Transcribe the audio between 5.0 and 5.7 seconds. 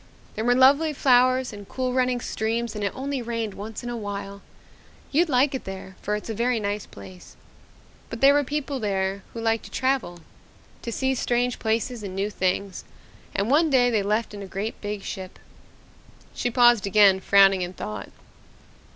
You'd like it